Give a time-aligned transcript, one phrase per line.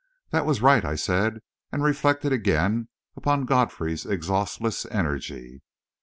[0.31, 1.41] "That was right," I said,
[1.71, 5.61] and reflected again upon Godfrey's exhaustless energy.